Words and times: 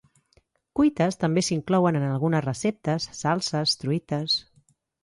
Cuites 0.79 1.19
també 1.25 1.43
s'inclouen 1.49 2.01
en 2.01 2.07
algunes 2.09 2.45
receptes, 2.49 3.09
salses, 3.23 3.79
truites. 3.85 4.43